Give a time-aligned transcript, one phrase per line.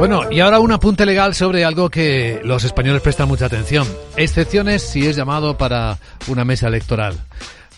[0.00, 3.86] Bueno, y ahora un apunte legal sobre algo que los españoles prestan mucha atención.
[4.16, 7.18] Excepciones si es llamado para una mesa electoral.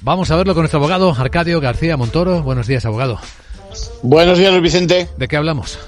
[0.02, 2.44] Vamos a verlo con nuestro abogado Arcadio García Montoro.
[2.44, 3.18] Buenos días, abogado.
[4.02, 5.08] Buenos días, Luis Vicente.
[5.16, 5.80] ¿De qué hablamos?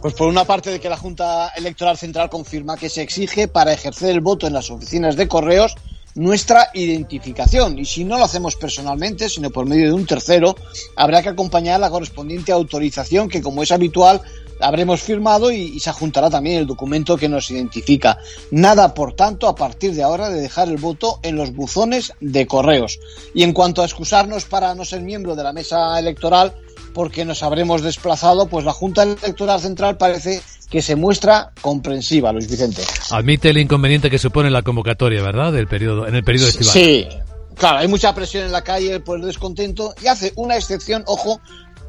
[0.00, 3.74] Pues por una parte de que la Junta Electoral Central confirma que se exige para
[3.74, 5.74] ejercer el voto en las oficinas de correos
[6.16, 10.56] nuestra identificación y si no lo hacemos personalmente, sino por medio de un tercero,
[10.96, 14.22] habrá que acompañar la correspondiente autorización que, como es habitual,
[14.60, 18.18] habremos firmado y, se adjuntará también el documento que nos identifica.
[18.50, 22.46] Nada, por tanto, a partir de ahora de dejar el voto en los buzones de
[22.46, 22.98] correos.
[23.34, 26.54] Y en cuanto a excusarnos para no ser miembro de la mesa electoral,
[26.94, 32.50] porque nos habremos desplazado, pues la Junta Electoral Central parece que se muestra comprensiva, Luis
[32.50, 32.82] Vicente.
[33.10, 35.52] Admite el inconveniente que supone la convocatoria, ¿verdad?
[35.52, 36.72] Del periodo, en el periodo estival.
[36.72, 37.06] Sí,
[37.54, 41.40] claro, hay mucha presión en la calle por el descontento y hace una excepción, ojo,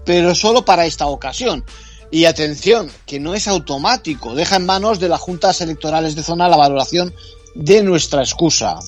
[0.06, 1.64] pero solo para esta ocasión.
[2.10, 6.48] Y atención, que no es automático, deja en manos de las juntas electorales de zona
[6.48, 7.14] la valoración
[7.56, 8.80] de nuestra excusa.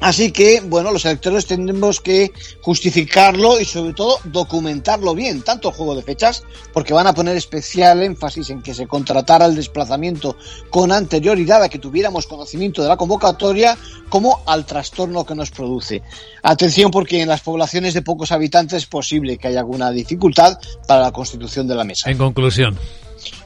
[0.00, 5.74] Así que, bueno, los electores tendremos que justificarlo y sobre todo documentarlo bien, tanto el
[5.74, 6.42] juego de fechas,
[6.72, 10.36] porque van a poner especial énfasis en que se contratara el desplazamiento
[10.68, 13.78] con anterioridad a que tuviéramos conocimiento de la convocatoria,
[14.08, 16.02] como al trastorno que nos produce.
[16.42, 21.02] Atención porque en las poblaciones de pocos habitantes es posible que haya alguna dificultad para
[21.02, 22.10] la constitución de la mesa.
[22.10, 22.76] En conclusión.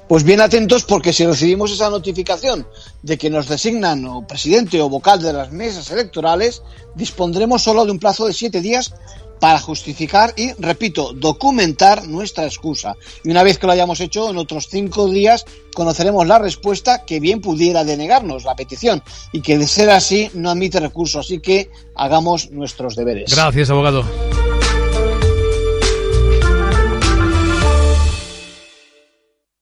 [0.09, 2.67] Pues bien atentos porque si recibimos esa notificación
[3.03, 6.63] de que nos designan o presidente o vocal de las mesas electorales,
[6.95, 8.95] dispondremos solo de un plazo de siete días
[9.39, 12.97] para justificar y, repito, documentar nuestra excusa.
[13.23, 17.21] Y una vez que lo hayamos hecho, en otros cinco días conoceremos la respuesta que
[17.21, 21.21] bien pudiera denegarnos la petición y que de ser así no admite recurso.
[21.21, 23.31] Así que hagamos nuestros deberes.
[23.35, 24.05] Gracias, abogado.